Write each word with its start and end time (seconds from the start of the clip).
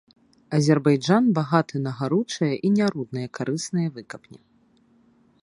Азербайджан 0.57 1.23
багаты 1.37 1.75
на 1.83 1.91
гаручыя 1.99 2.53
і 2.69 2.73
нярудныя 2.79 3.27
карысныя 3.41 3.87
выкапні. 4.01 4.39